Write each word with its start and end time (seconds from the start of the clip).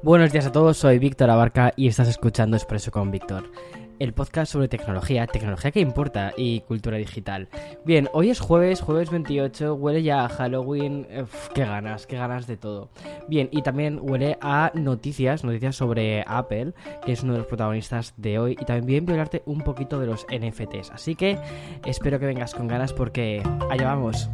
Buenos 0.00 0.30
días 0.30 0.46
a 0.46 0.52
todos, 0.52 0.76
soy 0.76 1.00
Víctor 1.00 1.28
Abarca 1.28 1.72
y 1.74 1.88
estás 1.88 2.06
escuchando 2.06 2.56
Expreso 2.56 2.92
con 2.92 3.10
Víctor, 3.10 3.50
el 3.98 4.12
podcast 4.12 4.52
sobre 4.52 4.68
tecnología, 4.68 5.26
tecnología 5.26 5.72
que 5.72 5.80
importa 5.80 6.32
y 6.36 6.60
cultura 6.60 6.98
digital. 6.98 7.48
Bien, 7.84 8.08
hoy 8.12 8.30
es 8.30 8.38
jueves, 8.38 8.80
jueves 8.80 9.10
28, 9.10 9.74
huele 9.74 10.04
ya 10.04 10.24
a 10.24 10.28
Halloween, 10.28 11.04
qué 11.52 11.64
ganas, 11.64 12.06
qué 12.06 12.16
ganas 12.16 12.46
de 12.46 12.56
todo. 12.56 12.90
Bien, 13.26 13.48
y 13.50 13.62
también 13.62 13.98
huele 14.00 14.38
a 14.40 14.70
noticias, 14.72 15.42
noticias 15.42 15.74
sobre 15.74 16.22
Apple, 16.28 16.74
que 17.04 17.10
es 17.10 17.24
uno 17.24 17.32
de 17.32 17.40
los 17.40 17.48
protagonistas 17.48 18.14
de 18.16 18.38
hoy, 18.38 18.52
y 18.52 18.64
también 18.64 19.04
voy 19.04 19.14
a 19.14 19.16
hablarte 19.16 19.42
un 19.46 19.62
poquito 19.62 19.98
de 19.98 20.06
los 20.06 20.26
NFTs. 20.30 20.92
Así 20.92 21.16
que 21.16 21.40
espero 21.84 22.20
que 22.20 22.26
vengas 22.26 22.54
con 22.54 22.68
ganas 22.68 22.92
porque 22.92 23.42
allá 23.68 23.86
vamos. 23.86 24.30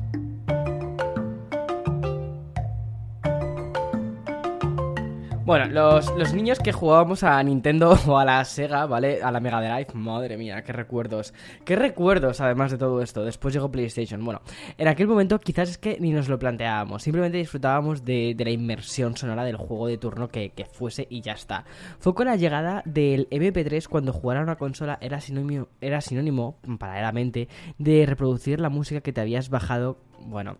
Bueno, 5.44 5.66
los, 5.66 6.10
los, 6.16 6.32
niños 6.32 6.58
que 6.58 6.72
jugábamos 6.72 7.22
a 7.22 7.42
Nintendo 7.42 7.98
o 8.06 8.16
a 8.16 8.24
la 8.24 8.42
Sega, 8.46 8.86
¿vale? 8.86 9.22
A 9.22 9.30
la 9.30 9.40
Mega 9.40 9.60
Drive, 9.60 9.92
madre 9.92 10.38
mía, 10.38 10.62
qué 10.62 10.72
recuerdos. 10.72 11.34
Qué 11.66 11.76
recuerdos, 11.76 12.40
además 12.40 12.70
de 12.70 12.78
todo 12.78 13.02
esto. 13.02 13.22
Después 13.22 13.52
llegó 13.52 13.70
PlayStation. 13.70 14.24
Bueno, 14.24 14.40
en 14.78 14.88
aquel 14.88 15.06
momento 15.06 15.38
quizás 15.38 15.68
es 15.68 15.76
que 15.76 15.98
ni 16.00 16.12
nos 16.12 16.30
lo 16.30 16.38
planteábamos. 16.38 17.02
Simplemente 17.02 17.36
disfrutábamos 17.36 18.06
de, 18.06 18.32
de 18.34 18.44
la 18.44 18.52
inmersión 18.52 19.18
sonora 19.18 19.44
del 19.44 19.58
juego 19.58 19.86
de 19.86 19.98
turno 19.98 20.28
que, 20.28 20.48
que, 20.48 20.64
fuese 20.64 21.06
y 21.10 21.20
ya 21.20 21.32
está. 21.32 21.66
Fue 21.98 22.14
con 22.14 22.24
la 22.24 22.36
llegada 22.36 22.80
del 22.86 23.28
MP3 23.28 23.86
cuando 23.86 24.14
jugar 24.14 24.38
a 24.38 24.42
una 24.42 24.56
consola 24.56 24.96
era 25.02 25.20
sinónimo, 25.20 25.68
era 25.82 26.00
sinónimo, 26.00 26.56
paralelamente, 26.78 27.48
de 27.76 28.06
reproducir 28.06 28.60
la 28.60 28.70
música 28.70 29.02
que 29.02 29.12
te 29.12 29.20
habías 29.20 29.50
bajado 29.50 29.98
bueno, 30.24 30.56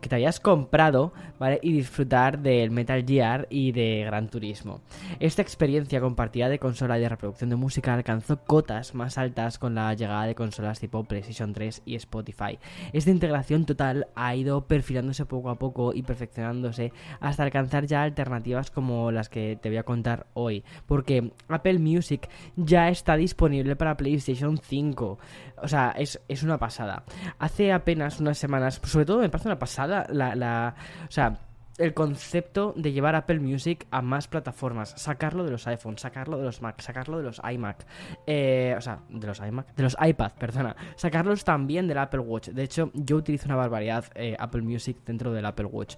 que 0.00 0.08
te 0.08 0.14
habías 0.14 0.40
comprado, 0.40 1.12
¿vale? 1.38 1.58
Y 1.62 1.72
disfrutar 1.72 2.38
del 2.38 2.70
Metal 2.70 3.04
Gear 3.06 3.46
y 3.50 3.72
de 3.72 4.04
Gran 4.06 4.28
Turismo. 4.28 4.80
Esta 5.20 5.42
experiencia 5.42 6.00
compartida 6.00 6.48
de 6.48 6.58
consola 6.58 6.98
y 6.98 7.02
de 7.02 7.08
reproducción 7.08 7.50
de 7.50 7.56
música 7.56 7.94
alcanzó 7.94 8.38
cotas 8.44 8.94
más 8.94 9.18
altas 9.18 9.58
con 9.58 9.74
la 9.74 9.92
llegada 9.94 10.26
de 10.26 10.34
consolas 10.34 10.80
tipo 10.80 11.04
PlayStation 11.04 11.52
3 11.52 11.82
y 11.84 11.96
Spotify. 11.96 12.58
Esta 12.92 13.10
integración 13.10 13.66
total 13.66 14.08
ha 14.14 14.34
ido 14.34 14.66
perfilándose 14.66 15.26
poco 15.26 15.50
a 15.50 15.58
poco 15.58 15.92
y 15.94 16.02
perfeccionándose 16.02 16.92
hasta 17.20 17.42
alcanzar 17.42 17.86
ya 17.86 18.02
alternativas 18.02 18.70
como 18.70 19.10
las 19.10 19.28
que 19.28 19.58
te 19.60 19.68
voy 19.68 19.78
a 19.78 19.84
contar 19.84 20.26
hoy, 20.34 20.64
porque 20.86 21.32
Apple 21.48 21.78
Music 21.78 22.28
ya 22.56 22.88
está 22.88 23.16
disponible 23.16 23.76
para 23.76 23.96
PlayStation 23.96 24.58
5. 24.58 25.18
O 25.62 25.68
sea, 25.68 25.94
es, 25.96 26.20
es 26.28 26.42
una 26.42 26.58
pasada. 26.58 27.04
Hace 27.38 27.72
apenas 27.72 28.20
unas 28.20 28.38
semanas 28.38 28.80
sobre 28.84 29.06
todo 29.06 29.18
me 29.20 29.28
parece 29.28 29.48
una 29.48 29.58
pasada 29.58 30.06
la, 30.10 30.74
o 31.08 31.10
sea, 31.10 31.38
el 31.78 31.94
concepto 31.94 32.74
de 32.76 32.92
llevar 32.92 33.14
Apple 33.14 33.40
Music 33.40 33.86
a 33.90 34.02
más 34.02 34.28
plataformas, 34.28 34.90
sacarlo 34.96 35.44
de 35.44 35.50
los 35.50 35.66
iPhones, 35.66 36.02
sacarlo 36.02 36.36
de 36.36 36.44
los 36.44 36.60
Mac, 36.60 36.80
sacarlo 36.80 37.18
de 37.18 37.24
los 37.24 37.40
iMac, 37.50 37.86
eh, 38.26 38.74
o 38.76 38.80
sea, 38.80 39.00
de 39.08 39.26
los 39.26 39.40
iMac, 39.40 39.74
de 39.74 39.82
los 39.82 39.96
iPad, 40.00 40.32
perdona, 40.38 40.76
sacarlos 40.96 41.44
también 41.44 41.88
del 41.88 41.98
Apple 41.98 42.20
Watch. 42.20 42.48
De 42.48 42.62
hecho, 42.62 42.90
yo 42.94 43.16
utilizo 43.16 43.46
una 43.46 43.56
barbaridad 43.56 44.04
eh, 44.14 44.36
Apple 44.38 44.62
Music 44.62 44.98
dentro 45.06 45.32
del 45.32 45.46
Apple 45.46 45.66
Watch 45.66 45.96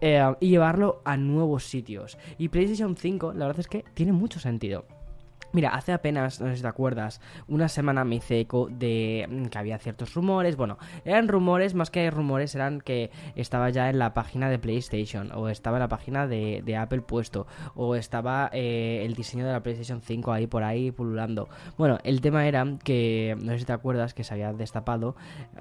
eh, 0.00 0.22
y 0.40 0.50
llevarlo 0.50 1.02
a 1.04 1.16
nuevos 1.16 1.64
sitios. 1.64 2.18
Y 2.38 2.48
PlayStation 2.48 2.96
5, 2.96 3.32
la 3.34 3.46
verdad 3.46 3.60
es 3.60 3.68
que 3.68 3.84
tiene 3.94 4.12
mucho 4.12 4.40
sentido. 4.40 4.86
Mira, 5.52 5.70
hace 5.70 5.92
apenas, 5.92 6.40
no 6.40 6.48
sé 6.48 6.56
si 6.56 6.62
te 6.62 6.68
acuerdas, 6.68 7.20
una 7.46 7.68
semana 7.68 8.04
me 8.04 8.16
hice 8.16 8.40
eco 8.40 8.68
de 8.70 9.26
mm, 9.28 9.46
que 9.46 9.58
había 9.58 9.78
ciertos 9.78 10.14
rumores. 10.14 10.56
Bueno, 10.56 10.78
eran 11.04 11.28
rumores, 11.28 11.74
más 11.74 11.90
que 11.90 12.10
rumores, 12.10 12.54
eran 12.54 12.80
que 12.80 13.10
estaba 13.36 13.68
ya 13.70 13.90
en 13.90 13.98
la 13.98 14.14
página 14.14 14.48
de 14.48 14.58
PlayStation, 14.58 15.30
o 15.32 15.48
estaba 15.48 15.76
en 15.76 15.80
la 15.80 15.88
página 15.88 16.26
de, 16.26 16.76
Apple 16.76 17.02
puesto, 17.02 17.46
o 17.74 17.96
estaba 17.96 18.48
eh, 18.52 19.02
el 19.04 19.14
diseño 19.14 19.44
de 19.46 19.52
la 19.52 19.62
PlayStation 19.62 20.00
5 20.00 20.32
ahí 20.32 20.46
por 20.46 20.62
ahí 20.62 20.90
pululando. 20.90 21.48
Bueno, 21.76 21.98
el 22.02 22.22
tema 22.22 22.46
era 22.46 22.64
que, 22.82 23.36
no 23.42 23.52
sé 23.52 23.60
si 23.60 23.64
te 23.66 23.74
acuerdas, 23.74 24.14
que 24.14 24.24
se 24.24 24.32
había 24.32 24.54
destapado, 24.54 25.16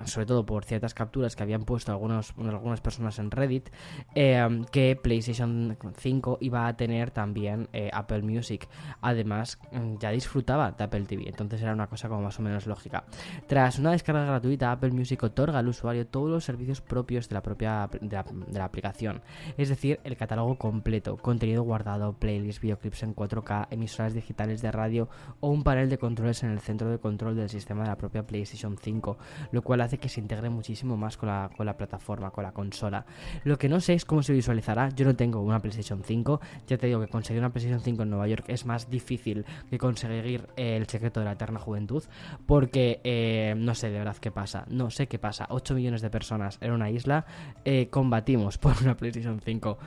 sobre 0.06 0.26
todo 0.26 0.46
por 0.46 0.64
ciertas 0.64 0.94
capturas 0.94 1.36
que 1.36 1.44
habían 1.44 1.64
puesto 1.64 1.92
algunos, 1.92 2.34
algunas 2.38 2.80
personas 2.80 3.20
en 3.20 3.30
Reddit, 3.30 3.70
eh, 4.16 4.64
que 4.72 4.96
PlayStation 4.96 5.78
5 5.98 6.38
iba 6.40 6.68
a 6.68 6.78
tener 6.78 7.12
también 7.12 7.68
eh, 7.74 7.90
Apple 7.94 8.22
Music. 8.22 8.70
Además, 9.02 9.60
ya 10.00 10.12
disfrutaba 10.12 10.72
de 10.72 10.84
Apple 10.84 11.06
TV, 11.06 11.28
entonces 11.28 11.62
era 11.62 11.74
una 11.74 11.88
cosa 11.88 12.10
como 12.10 12.22
más 12.22 12.40
o 12.40 12.42
menos 12.42 12.68
lógica. 12.68 13.04
Tras 13.48 13.80
una 13.80 13.92
descarga 13.92 14.26
gratuita, 14.26 14.72
Apple 14.72 14.92
Music 14.92 15.22
otorga 15.24 15.60
al 15.60 15.68
usuario 15.68 16.08
todos 16.08 16.30
los 16.30 16.44
servicios 16.44 16.82
propios 16.82 17.30
de 17.30 17.36
la 17.36 17.42
propia 17.42 17.90
de 18.02 18.24
la 18.60 18.66
aplicación, 18.66 19.22
es 19.58 19.70
decir, 19.70 20.00
el 20.04 20.18
catálogo 20.18 20.56
completo, 20.58 21.18
contenido 21.18 21.64
guardado, 21.64 22.14
playlists, 22.14 22.62
videoclips 22.62 23.04
en 23.04 23.16
4K, 23.16 23.68
emisoras 23.72 24.14
digitales 24.14 24.62
de 24.62 24.72
radio 24.72 25.10
o 25.40 25.50
un 25.50 25.64
panel 25.64 25.90
de 25.90 25.98
controles 25.98 26.44
en 26.44 26.52
el 26.52 26.60
centro 26.60 26.90
de 26.90 27.00
control 27.00 27.36
del 27.36 27.50
sistema 27.50 27.84
de 27.84 27.90
la 27.90 27.98
propia 27.98 28.26
PlayStation 28.26 28.78
5, 28.78 29.18
lo 29.52 29.62
cual 29.62 29.82
hace 29.82 29.98
que 29.98 30.10
se 30.10 30.20
integre 30.20 30.50
muchísimo 30.50 30.98
más 30.98 31.18
con 31.18 31.30
la, 31.30 31.50
con 31.56 31.66
la 31.66 31.78
plataforma, 31.78 32.32
con 32.32 32.44
la 32.44 32.52
consola. 32.52 33.06
Lo 33.44 33.58
que 33.58 33.70
no 33.70 33.80
sé 33.80 33.94
es 33.94 34.06
cómo 34.06 34.24
se 34.24 34.34
visualizará, 34.34 34.90
yo 34.90 35.06
no 35.06 35.16
tengo 35.16 35.42
una 35.42 35.60
PlayStation 35.60 36.04
5, 36.04 36.42
ya 36.68 36.78
te 36.78 36.88
digo 36.88 37.00
que 37.00 37.08
conseguir 37.08 37.42
una 37.42 37.52
PlayStation 37.52 37.82
5 37.82 38.04
en 38.04 38.10
Nueva 38.10 38.28
York 38.28 38.46
es 38.48 38.66
más 38.66 38.90
difícil 38.90 39.46
que 39.72 39.78
conseguir 39.78 40.50
el 40.58 40.86
secreto 40.88 41.22
de 41.22 41.26
la 41.26 41.32
eterna 41.32 41.60
juventud, 41.60 42.04
porque 42.46 43.00
eh, 43.06 43.56
no 43.58 43.74
sé 43.74 43.90
de 43.90 44.00
verdad 44.00 44.18
qué 44.18 44.30
pasa, 44.30 44.66
no 44.68 44.92
sé 44.92 45.08
qué 45.08 45.18
pasa. 45.18 45.48
8 45.50 45.74
millones 45.74 46.02
de 46.02 46.10
personas 46.10 46.58
en 46.62 46.74
una 46.74 46.90
isla 46.90 47.26
eh, 47.64 47.88
combatimos 47.90 48.58
por 48.58 48.74
una 48.82 48.98
PlayStation 48.98 49.40
5 49.40 49.78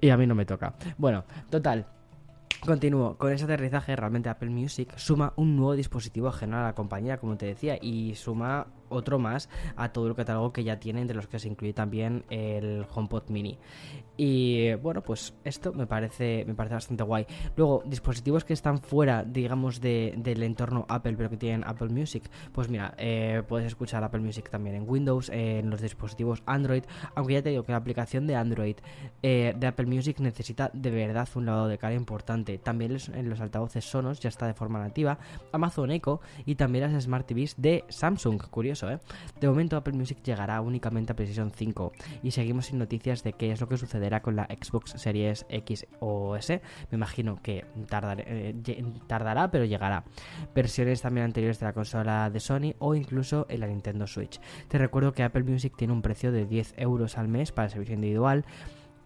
y 0.00 0.08
a 0.08 0.16
mí 0.16 0.26
no 0.26 0.34
me 0.34 0.46
toca. 0.46 0.74
Bueno, 0.96 1.24
total. 1.50 1.86
Continúo, 2.64 3.18
con 3.18 3.30
ese 3.30 3.44
aterrizaje 3.44 3.94
realmente 3.94 4.30
Apple 4.30 4.48
Music 4.48 4.96
suma 4.96 5.34
un 5.36 5.54
nuevo 5.54 5.74
dispositivo 5.74 6.28
ajeno 6.28 6.56
a 6.56 6.62
la 6.62 6.74
compañía, 6.74 7.18
como 7.18 7.36
te 7.36 7.44
decía, 7.44 7.76
y 7.78 8.14
suma 8.14 8.68
otro 8.94 9.18
más 9.18 9.48
a 9.76 9.92
todo 9.92 10.08
el 10.08 10.14
catálogo 10.14 10.52
que 10.52 10.64
ya 10.64 10.78
tiene, 10.78 11.00
entre 11.00 11.16
los 11.16 11.26
que 11.26 11.38
se 11.38 11.48
incluye 11.48 11.72
también 11.72 12.24
el 12.30 12.86
HomePod 12.92 13.28
Mini. 13.28 13.58
Y 14.16 14.74
bueno, 14.74 15.02
pues 15.02 15.34
esto 15.44 15.72
me 15.72 15.86
parece, 15.86 16.44
me 16.46 16.54
parece 16.54 16.74
bastante 16.74 17.02
guay. 17.02 17.26
Luego, 17.56 17.82
dispositivos 17.84 18.44
que 18.44 18.52
están 18.52 18.78
fuera, 18.78 19.24
digamos, 19.24 19.80
de, 19.80 20.14
del 20.16 20.42
entorno 20.42 20.86
Apple, 20.88 21.14
pero 21.16 21.30
que 21.30 21.36
tienen 21.36 21.64
Apple 21.64 21.88
Music, 21.88 22.30
pues 22.52 22.68
mira, 22.68 22.94
eh, 22.98 23.42
puedes 23.48 23.66
escuchar 23.66 24.04
Apple 24.04 24.20
Music 24.20 24.48
también 24.50 24.76
en 24.76 24.88
Windows, 24.88 25.30
en 25.30 25.68
los 25.70 25.80
dispositivos 25.80 26.42
Android, 26.46 26.84
aunque 27.14 27.34
ya 27.34 27.42
te 27.42 27.50
digo 27.50 27.64
que 27.64 27.72
la 27.72 27.78
aplicación 27.78 28.26
de 28.26 28.36
Android 28.36 28.76
eh, 29.22 29.54
de 29.56 29.66
Apple 29.66 29.86
Music 29.86 30.20
necesita 30.20 30.70
de 30.72 30.90
verdad 30.90 31.28
un 31.34 31.46
lavado 31.46 31.68
de 31.68 31.78
cara 31.78 31.94
importante. 31.94 32.58
También 32.58 32.96
en 33.12 33.28
los 33.28 33.40
altavoces 33.40 33.84
Sonos 33.84 34.20
ya 34.20 34.28
está 34.28 34.46
de 34.46 34.54
forma 34.54 34.78
nativa, 34.78 35.18
Amazon 35.52 35.90
Echo 35.90 36.20
y 36.44 36.54
también 36.54 36.92
las 36.92 37.04
Smart 37.04 37.26
TVs 37.26 37.54
de 37.56 37.84
Samsung, 37.88 38.40
curioso, 38.50 38.83
¿eh? 38.90 38.98
De 39.40 39.48
momento 39.48 39.76
Apple 39.76 39.94
Music 39.94 40.18
llegará 40.22 40.60
únicamente 40.60 41.12
a 41.12 41.16
PlayStation 41.16 41.50
5 41.50 41.92
y 42.22 42.30
seguimos 42.30 42.66
sin 42.66 42.78
noticias 42.78 43.22
de 43.22 43.32
qué 43.32 43.52
es 43.52 43.60
lo 43.60 43.68
que 43.68 43.76
sucederá 43.76 44.22
con 44.22 44.36
la 44.36 44.44
Xbox 44.44 44.92
Series 44.92 45.46
X 45.48 45.86
o 46.00 46.36
S. 46.36 46.60
Me 46.90 46.96
imagino 46.96 47.40
que 47.42 47.64
eh, 47.92 48.84
tardará, 49.06 49.50
pero 49.50 49.64
llegará. 49.64 50.04
Versiones 50.54 51.02
también 51.02 51.26
anteriores 51.26 51.58
de 51.60 51.66
la 51.66 51.72
consola 51.72 52.30
de 52.30 52.40
Sony 52.40 52.74
o 52.78 52.94
incluso 52.94 53.46
en 53.48 53.60
la 53.60 53.66
Nintendo 53.66 54.06
Switch. 54.06 54.40
Te 54.68 54.78
recuerdo 54.78 55.12
que 55.12 55.22
Apple 55.22 55.44
Music 55.44 55.74
tiene 55.76 55.92
un 55.92 56.02
precio 56.02 56.32
de 56.32 56.46
10 56.46 56.74
euros 56.76 57.18
al 57.18 57.28
mes 57.28 57.52
para 57.52 57.66
el 57.66 57.72
servicio 57.72 57.94
individual 57.94 58.44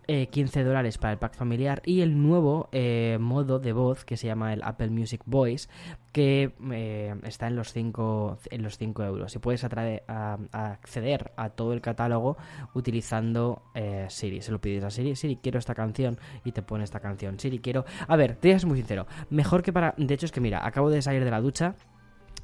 15 0.09 0.61
eh, 0.61 0.65
dólares 0.65 0.97
para 0.97 1.13
el 1.13 1.19
pack 1.19 1.37
familiar 1.37 1.83
y 1.85 2.01
el 2.01 2.21
nuevo 2.21 2.71
eh, 2.73 3.19
modo 3.21 3.59
de 3.59 3.73
voz 3.73 4.07
que 4.07 4.17
se 4.17 4.27
llama 4.27 4.55
el 4.55 4.63
Apple 4.63 4.89
Music 4.89 5.21
Voice 5.27 5.69
que 6.13 6.55
eh, 6.73 7.15
está 7.25 7.47
en 7.47 7.57
los 7.57 7.75
5 7.75 8.39
en 8.51 8.63
los 8.63 8.79
5 8.79 9.05
euros. 9.05 9.37
Y 9.37 9.39
puedes 9.39 9.63
a, 9.65 10.39
acceder 10.53 11.33
a 11.37 11.51
todo 11.51 11.75
el 11.75 11.83
catálogo 11.83 12.39
utilizando 12.75 13.63
Siri. 14.09 14.41
Se 14.41 14.51
lo 14.51 14.61
pides 14.61 14.83
a 14.83 14.91
Siri 14.91 15.15
Siri 15.15 15.37
quiero 15.37 15.59
esta 15.59 15.75
canción 15.75 16.19
y 16.43 16.53
te 16.53 16.63
pone 16.63 16.85
esta 16.85 17.01
canción. 17.01 17.39
Siri 17.39 17.59
quiero 17.59 17.85
a 18.07 18.17
ver 18.17 18.37
te 18.37 18.59
ser 18.59 18.67
muy 18.67 18.79
sincero. 18.79 19.07
Mejor 19.29 19.63
que 19.63 19.73
para 19.73 19.95
de 19.99 20.15
hecho 20.15 20.27
es 20.27 20.33
que 20.33 20.41
mira 20.41 20.67
acabo 20.67 20.89
de 20.89 21.03
salir 21.03 21.23
de 21.23 21.31
la 21.31 21.43
ducha 21.43 21.75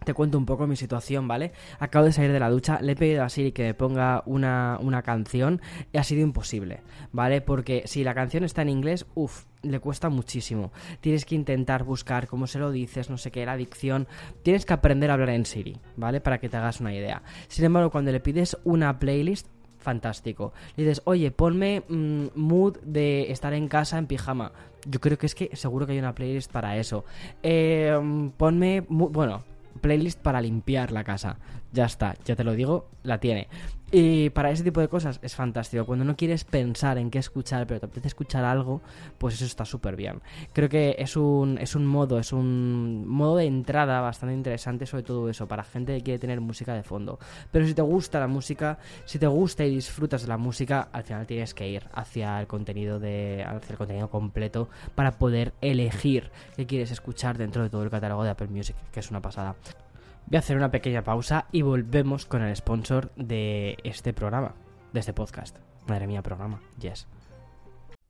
te 0.04 0.14
cuento 0.14 0.38
un 0.38 0.46
poco 0.46 0.66
mi 0.66 0.76
situación, 0.76 1.28
¿vale? 1.28 1.52
Acabo 1.78 2.04
de 2.04 2.12
salir 2.12 2.32
de 2.32 2.40
la 2.40 2.50
ducha, 2.50 2.78
le 2.80 2.92
he 2.92 2.96
pedido 2.96 3.24
a 3.24 3.28
Siri 3.28 3.52
que 3.52 3.64
me 3.64 3.74
ponga 3.74 4.22
una, 4.26 4.78
una 4.80 5.02
canción 5.02 5.60
y 5.92 5.98
ha 5.98 6.04
sido 6.04 6.22
imposible, 6.22 6.82
¿vale? 7.12 7.40
Porque 7.40 7.82
si 7.86 8.04
la 8.04 8.14
canción 8.14 8.44
está 8.44 8.62
en 8.62 8.68
inglés, 8.68 9.06
uff, 9.14 9.44
le 9.62 9.80
cuesta 9.80 10.08
muchísimo. 10.08 10.72
Tienes 11.00 11.24
que 11.24 11.34
intentar 11.34 11.84
buscar 11.84 12.28
cómo 12.28 12.46
se 12.46 12.58
lo 12.58 12.70
dices, 12.70 13.10
no 13.10 13.18
sé 13.18 13.30
qué, 13.30 13.46
la 13.46 13.56
dicción. 13.56 14.06
Tienes 14.42 14.66
que 14.66 14.74
aprender 14.74 15.10
a 15.10 15.14
hablar 15.14 15.30
en 15.30 15.46
Siri, 15.46 15.78
¿vale? 15.96 16.20
Para 16.20 16.38
que 16.38 16.48
te 16.48 16.56
hagas 16.56 16.80
una 16.80 16.94
idea. 16.94 17.22
Sin 17.48 17.64
embargo, 17.64 17.90
cuando 17.90 18.12
le 18.12 18.20
pides 18.20 18.56
una 18.64 18.98
playlist, 18.98 19.48
fantástico. 19.84 20.52
Le 20.76 20.84
dices, 20.84 21.02
oye, 21.04 21.30
ponme 21.30 21.84
mm, 21.86 22.26
mood 22.34 22.78
de 22.80 23.30
estar 23.30 23.52
en 23.52 23.68
casa 23.68 23.98
en 23.98 24.06
pijama. 24.06 24.52
Yo 24.86 25.00
creo 25.00 25.16
que 25.18 25.26
es 25.26 25.34
que 25.34 25.54
seguro 25.54 25.86
que 25.86 25.92
hay 25.92 25.98
una 25.98 26.14
playlist 26.14 26.50
para 26.50 26.76
eso. 26.76 27.04
Eh, 27.42 27.96
ponme, 28.36 28.80
bueno, 28.88 29.44
playlist 29.84 30.19
para 30.19 30.40
limpiar 30.40 30.92
la 30.92 31.04
casa. 31.04 31.36
Ya 31.70 31.84
está, 31.84 32.16
ya 32.25 32.34
te 32.34 32.42
lo 32.42 32.54
digo, 32.54 32.88
la 33.02 33.20
tiene. 33.20 33.48
Y 33.90 34.31
para 34.31 34.50
ese 34.50 34.64
tipo 34.64 34.81
de 34.81 34.88
cosas 34.88 35.20
es 35.22 35.34
fantástico. 35.36 35.84
Cuando 35.84 36.04
no 36.04 36.16
quieres 36.16 36.44
pensar 36.44 36.98
en 36.98 37.10
qué 37.10 37.19
escuchar, 37.19 37.66
pero 37.66 37.81
te 37.81 37.86
apetece 37.86 38.08
escuchar 38.08 38.44
algo, 38.44 38.81
pues 39.19 39.34
eso 39.34 39.44
está 39.44 39.64
súper 39.64 39.94
bien. 39.94 40.20
Creo 40.52 40.69
que 40.69 40.96
es 40.98 41.16
un, 41.16 41.58
es 41.58 41.76
un 41.76 41.86
modo, 41.86 42.19
es 42.19 42.32
un 42.32 43.06
modo 43.06 43.36
de 43.36 43.44
entrada 43.44 44.00
bastante 44.00 44.34
interesante 44.34 44.86
sobre 44.86 45.04
todo 45.04 45.28
eso, 45.28 45.46
para 45.46 45.62
gente 45.62 45.96
que 45.96 46.02
quiere 46.02 46.19
tener 46.19 46.40
música 46.40 46.75
de 46.75 46.82
fondo. 46.82 47.19
Pero 47.52 47.66
si 47.66 47.75
te 47.75 47.82
gusta 47.82 48.19
la 48.19 48.26
música, 48.26 48.78
si 49.04 49.19
te 49.19 49.26
gusta 49.26 49.64
y 49.64 49.75
disfrutas 49.75 50.22
de 50.22 50.28
la 50.28 50.38
música, 50.38 50.88
al 50.92 51.04
final 51.04 51.26
tienes 51.26 51.54
que 51.54 51.69
ir 51.69 51.84
hacia 51.92 52.40
el 52.40 52.46
contenido 52.46 52.98
de. 52.98 53.44
hacia 53.46 53.72
el 53.72 53.78
contenido 53.78 54.10
completo 54.10 54.69
para 54.94 55.12
poder 55.19 55.52
elegir 55.60 56.31
qué 56.56 56.66
quieres 56.66 56.90
escuchar 56.90 57.38
dentro 57.38 57.62
de 57.62 57.70
todo 57.70 57.82
el 57.82 57.90
catálogo 57.90 58.25
de 58.25 58.31
Apple 58.31 58.48
Music, 58.48 58.76
que 58.92 59.00
es 59.00 59.10
una 59.10 59.20
pasada. 59.20 59.54
Voy 60.26 60.36
a 60.36 60.38
hacer 60.38 60.56
una 60.56 60.70
pequeña 60.70 61.02
pausa 61.02 61.46
y 61.52 61.62
volvemos 61.62 62.24
con 62.26 62.42
el 62.42 62.54
sponsor 62.56 63.12
de 63.16 63.76
este 63.84 64.12
programa, 64.12 64.54
de 64.92 65.00
este 65.00 65.12
podcast. 65.12 65.56
Madre 65.86 66.06
mía, 66.06 66.22
programa. 66.22 66.60
Yes. 66.80 67.06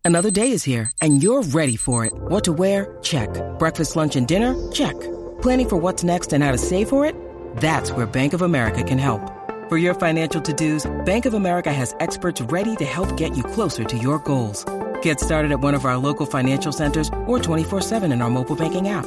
Another 0.04 0.30
day 0.30 0.52
is 0.52 0.62
here 0.62 0.90
and 1.00 1.22
you're 1.22 1.42
ready 1.42 1.76
for 1.76 2.04
it. 2.04 2.12
What 2.28 2.44
to 2.44 2.52
wear? 2.52 2.96
Check. 3.02 3.28
Breakfast, 3.58 3.96
lunch, 3.96 4.16
and 4.16 4.26
dinner? 4.26 4.54
Check. 4.70 4.94
Planning 5.40 5.68
for 5.68 5.76
what's 5.76 6.04
next 6.04 6.32
and 6.32 6.44
how 6.44 6.52
to 6.52 6.58
save 6.58 6.88
for 6.88 7.04
it? 7.04 7.16
That's 7.56 7.90
where 7.90 8.06
Bank 8.06 8.32
of 8.34 8.42
America 8.42 8.82
can 8.82 8.98
help. 8.98 9.20
For 9.68 9.78
your 9.78 9.94
financial 9.94 10.42
to-dos, 10.42 10.86
Bank 11.06 11.24
of 11.26 11.34
America 11.34 11.72
has 11.72 11.96
experts 12.00 12.40
ready 12.52 12.76
to 12.76 12.84
help 12.84 13.16
get 13.16 13.36
you 13.36 13.42
closer 13.42 13.82
to 13.84 13.96
your 13.96 14.18
goals. 14.18 14.64
Get 15.02 15.20
started 15.20 15.52
at 15.52 15.60
one 15.60 15.74
of 15.74 15.84
our 15.86 15.96
local 15.96 16.26
financial 16.26 16.70
centers 16.70 17.08
or 17.26 17.38
24-7 17.38 18.12
in 18.12 18.20
our 18.20 18.30
mobile 18.30 18.56
banking 18.56 18.88
app. 18.88 19.06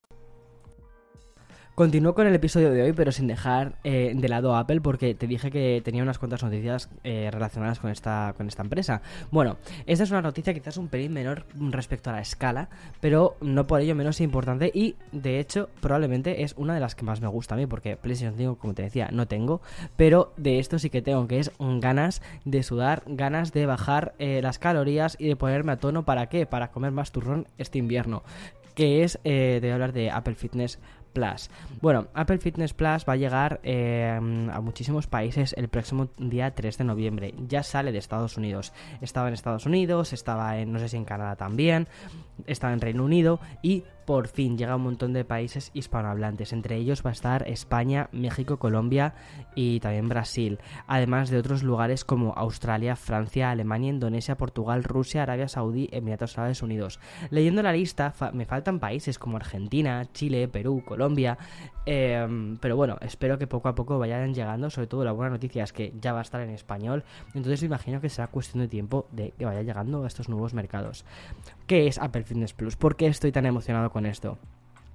Continúo 1.73 2.13
con 2.13 2.27
el 2.27 2.35
episodio 2.35 2.69
de 2.69 2.83
hoy, 2.83 2.91
pero 2.91 3.13
sin 3.13 3.27
dejar 3.27 3.75
eh, 3.85 4.11
de 4.13 4.27
lado 4.27 4.53
a 4.53 4.59
Apple, 4.59 4.81
porque 4.81 5.15
te 5.15 5.25
dije 5.25 5.49
que 5.51 5.81
tenía 5.83 6.03
unas 6.03 6.19
cuantas 6.19 6.43
noticias 6.43 6.89
eh, 7.05 7.29
relacionadas 7.31 7.79
con 7.79 7.89
esta, 7.89 8.33
con 8.35 8.49
esta 8.49 8.61
empresa. 8.61 9.01
Bueno, 9.31 9.55
esta 9.85 10.03
es 10.03 10.11
una 10.11 10.21
noticia 10.21 10.53
quizás 10.53 10.75
un 10.75 10.89
pelín 10.89 11.13
menor 11.13 11.45
respecto 11.55 12.09
a 12.09 12.13
la 12.13 12.19
escala, 12.19 12.67
pero 12.99 13.37
no 13.39 13.67
por 13.67 13.79
ello 13.79 13.95
menos 13.95 14.19
importante 14.19 14.69
y, 14.73 14.95
de 15.13 15.39
hecho, 15.39 15.69
probablemente 15.79 16.43
es 16.43 16.55
una 16.57 16.73
de 16.73 16.81
las 16.81 16.93
que 16.93 17.05
más 17.05 17.21
me 17.21 17.29
gusta 17.29 17.55
a 17.55 17.57
mí, 17.57 17.67
porque 17.67 17.95
PlayStation 17.95 18.35
5, 18.37 18.57
como 18.57 18.73
te 18.73 18.83
decía, 18.83 19.07
no 19.13 19.29
tengo, 19.29 19.61
pero 19.95 20.33
de 20.35 20.59
esto 20.59 20.77
sí 20.77 20.89
que 20.89 21.01
tengo, 21.01 21.25
que 21.25 21.39
es 21.39 21.51
ganas 21.57 22.21
de 22.43 22.63
sudar, 22.63 23.03
ganas 23.07 23.53
de 23.53 23.65
bajar 23.65 24.13
eh, 24.19 24.41
las 24.43 24.59
calorías 24.59 25.15
y 25.17 25.29
de 25.29 25.37
ponerme 25.37 25.71
a 25.71 25.77
tono, 25.77 26.03
¿para 26.03 26.27
qué? 26.27 26.45
Para 26.45 26.71
comer 26.71 26.91
más 26.91 27.13
turrón 27.13 27.47
este 27.57 27.77
invierno 27.79 28.23
que 28.75 29.03
es, 29.03 29.19
eh, 29.23 29.59
de 29.61 29.71
hablar 29.71 29.93
de 29.93 30.11
Apple 30.11 30.35
Fitness 30.35 30.79
Bueno, 31.81 32.07
Apple 32.13 32.37
Fitness 32.39 32.73
Plus 32.73 33.05
va 33.07 33.13
a 33.13 33.15
llegar 33.15 33.59
eh, 33.63 34.17
a 34.51 34.61
muchísimos 34.61 35.07
países 35.07 35.53
el 35.57 35.67
próximo 35.67 36.09
día 36.17 36.53
3 36.55 36.77
de 36.77 36.83
noviembre. 36.83 37.33
Ya 37.47 37.63
sale 37.63 37.91
de 37.91 37.97
Estados 37.97 38.37
Unidos. 38.37 38.73
Estaba 39.01 39.27
en 39.27 39.33
Estados 39.33 39.65
Unidos, 39.65 40.13
estaba 40.13 40.57
en, 40.57 40.71
no 40.71 40.79
sé 40.79 40.89
si 40.89 40.97
en 40.97 41.05
Canadá 41.05 41.35
también, 41.35 41.87
estaba 42.47 42.73
en 42.73 42.81
Reino 42.81 43.03
Unido 43.03 43.39
y 43.61 43.83
por 44.05 44.27
fin 44.27 44.57
llega 44.57 44.73
a 44.73 44.75
un 44.75 44.83
montón 44.83 45.13
de 45.13 45.25
países 45.25 45.71
hispanohablantes. 45.73 46.53
Entre 46.53 46.75
ellos 46.75 47.03
va 47.05 47.11
a 47.11 47.13
estar 47.13 47.47
España, 47.47 48.09
México, 48.11 48.57
Colombia 48.57 49.13
y 49.55 49.79
también 49.79 50.09
Brasil. 50.09 50.59
Además 50.87 51.29
de 51.29 51.37
otros 51.37 51.63
lugares 51.63 52.05
como 52.05 52.33
Australia, 52.33 52.95
Francia, 52.95 53.51
Alemania, 53.51 53.89
Indonesia, 53.89 54.37
Portugal, 54.37 54.83
Rusia, 54.83 55.23
Arabia 55.23 55.47
Saudí, 55.47 55.89
Emiratos 55.91 56.37
Árabes 56.37 56.61
Unidos. 56.61 56.99
Leyendo 57.29 57.61
la 57.63 57.73
lista 57.73 58.13
me 58.33 58.45
faltan 58.45 58.79
países 58.79 59.19
como 59.19 59.37
Argentina, 59.37 60.05
Chile, 60.13 60.47
Perú, 60.47 60.83
Colombia. 60.85 61.37
Em, 61.85 62.57
pero 62.57 62.75
bueno, 62.75 62.97
espero 63.01 63.37
que 63.37 63.47
poco 63.47 63.69
a 63.69 63.75
poco 63.75 63.97
vayan 63.99 64.33
llegando. 64.33 64.69
Sobre 64.69 64.87
todo 64.87 65.03
la 65.03 65.11
buena 65.11 65.31
noticia 65.31 65.63
es 65.63 65.73
que 65.73 65.93
ya 65.99 66.13
va 66.13 66.19
a 66.19 66.23
estar 66.23 66.41
en 66.41 66.49
español. 66.49 67.03
Entonces 67.33 67.61
me 67.61 67.67
imagino 67.67 68.01
que 68.01 68.09
será 68.09 68.27
cuestión 68.27 68.61
de 68.61 68.67
tiempo 68.67 69.07
de 69.11 69.31
que 69.31 69.45
vaya 69.45 69.61
llegando 69.61 70.03
a 70.03 70.07
estos 70.07 70.29
nuevos 70.29 70.53
mercados. 70.53 71.05
¿Qué 71.67 71.87
es 71.87 71.99
Apple 71.99 72.23
Fitness 72.23 72.53
Plus? 72.53 72.75
¿Por 72.75 72.95
qué 72.95 73.07
estoy 73.07 73.31
tan 73.31 73.45
emocionado 73.45 73.90
con 73.91 74.05
esto? 74.05 74.37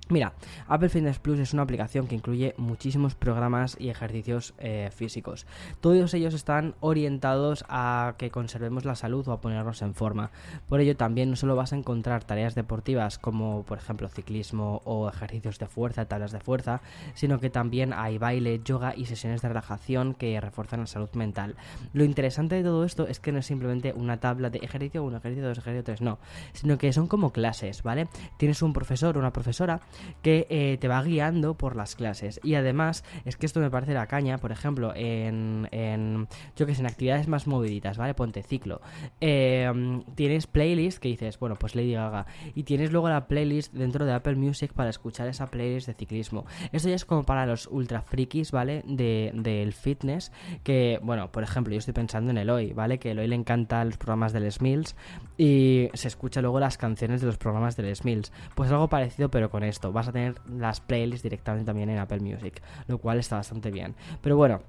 Mira, 0.09 0.35
Apple 0.69 0.89
Fitness 0.89 1.19
Plus 1.19 1.41
es 1.41 1.53
una 1.53 1.63
aplicación 1.63 2.07
que 2.07 2.15
incluye 2.15 2.55
muchísimos 2.59 3.17
programas 3.17 3.77
y 3.81 3.89
ejercicios 3.89 4.55
eh, 4.59 4.91
físicos. 4.95 5.47
Todos 5.81 6.15
ellos 6.15 6.33
están 6.33 6.77
orientados 6.79 7.65
a 7.69 8.15
que 8.17 8.31
conservemos 8.31 8.85
la 8.85 8.95
salud 8.95 9.27
o 9.27 9.33
a 9.33 9.41
ponernos 9.41 9.83
en 9.83 9.95
forma. 9.95 10.31
Por 10.69 10.79
ello 10.79 10.97
también 10.97 11.31
no 11.31 11.35
solo 11.35 11.57
vas 11.57 11.73
a 11.73 11.77
encontrar 11.77 12.23
tareas 12.23 12.55
deportivas 12.55 13.19
como 13.19 13.65
por 13.65 13.79
ejemplo 13.79 14.09
ciclismo 14.09 14.81
o 14.85 15.09
ejercicios 15.09 15.59
de 15.59 15.67
fuerza, 15.67 16.05
tablas 16.05 16.31
de 16.31 16.39
fuerza, 16.39 16.83
sino 17.15 17.41
que 17.41 17.51
también 17.51 17.93
hay 17.93 18.17
baile, 18.17 18.61
yoga 18.65 18.95
y 18.97 19.07
sesiones 19.07 19.43
de 19.43 19.49
relajación 19.49 20.15
que 20.15 20.41
refuerzan 20.41 20.81
la 20.81 20.87
salud 20.87 21.11
mental. 21.15 21.57
Lo 21.93 22.05
interesante 22.05 22.55
de 22.55 22.63
todo 22.63 22.85
esto 22.85 23.09
es 23.09 23.19
que 23.19 23.33
no 23.33 23.41
es 23.41 23.47
simplemente 23.47 23.93
una 23.93 24.19
tabla 24.19 24.51
de 24.51 24.59
ejercicio, 24.59 25.03
un 25.03 25.17
ejercicio, 25.17 25.49
dos 25.49 25.59
ejercicios, 25.59 25.85
tres, 25.85 26.01
no, 26.01 26.21
sino 26.53 26.79
que 26.79 26.93
son 26.93 27.09
como 27.09 27.33
clases, 27.33 27.83
¿vale? 27.83 28.07
Tienes 28.37 28.63
un 28.63 28.73
profesor 28.73 29.17
o 29.17 29.19
una 29.19 29.33
profesora 29.33 29.81
que 30.23 30.47
eh, 30.51 30.79
te 30.81 30.89
va 30.89 31.03
guiando 31.03 31.57
por 31.57 31.77
las 31.77 31.95
clases. 31.97 32.41
Y 32.43 32.55
además, 32.55 33.05
es 33.25 33.37
que 33.37 33.47
esto 33.47 33.61
me 33.61 33.71
parece 33.71 33.95
la 33.95 34.07
caña, 34.07 34.39
por 34.39 34.53
ejemplo, 34.53 34.93
en, 34.95 36.29
yo 36.57 36.67
que 36.67 36.75
sé, 36.75 36.81
en 36.81 36.87
actividades 36.87 37.29
más 37.29 37.47
moviditas, 37.47 37.99
¿vale? 37.99 38.15
Ponte 38.15 38.43
ciclo. 38.43 38.81
Em, 39.21 40.03
tienes 40.15 40.47
playlist 40.47 40.99
que 40.99 41.09
dices, 41.09 41.39
bueno, 41.39 41.57
pues 41.57 41.75
Lady 41.75 41.93
Gaga. 41.93 42.27
Y 42.55 42.65
tienes 42.65 42.93
luego 42.93 43.09
la 43.09 43.27
playlist 43.29 43.73
dentro 43.73 44.05
de 44.05 44.13
Apple 44.13 44.37
Music 44.37 44.73
para 44.73 44.91
escuchar 44.91 45.29
esa 45.29 45.47
playlist 45.47 45.87
de 45.89 45.95
ciclismo. 45.95 46.47
Esto 46.73 46.89
ya 46.89 46.95
es 46.95 47.05
como 47.05 47.25
para 47.25 47.47
los 47.47 47.67
ultra 47.67 48.03
frikis, 48.03 48.53
¿vale? 48.53 48.83
del 48.87 49.73
fitness. 49.73 50.33
Que, 50.63 50.99
bueno, 51.03 51.31
por 51.33 51.43
ejemplo, 51.43 51.73
yo 51.73 51.79
estoy 51.79 51.95
pensando 51.95 52.31
en 52.31 52.39
Eloy, 52.39 52.73
¿vale? 52.73 52.99
Que 52.99 53.13
Eloy 53.13 53.29
le 53.29 53.37
encanta 53.37 53.85
los 53.85 53.97
programas 53.97 54.33
del 54.33 54.51
Smills 54.51 54.97
y 55.37 55.89
se 55.95 56.09
escucha 56.09 56.41
luego 56.41 56.61
las 56.61 56.79
canciones 56.79 57.21
de 57.21 57.27
los 57.27 57.39
programas 57.39 57.77
del 57.77 57.95
Smills. 57.95 58.33
Pues 58.55 58.71
algo 58.71 58.89
parecido, 58.89 59.31
pero 59.31 59.51
con 59.51 59.63
esto. 59.63 59.86
Vas 59.93 60.09
a 60.09 60.13
tener 60.13 60.41
las 60.49 60.81
playlists 60.81 61.23
directamente 61.23 61.67
también 61.67 61.91
en 61.91 61.99
Apple 61.99 62.21
Music, 62.21 62.63
lo 62.87 62.99
cual 62.99 63.19
está 63.19 63.37
bastante 63.37 63.71
bien. 63.71 63.95
Pero 64.23 64.37
bueno, 64.37 64.63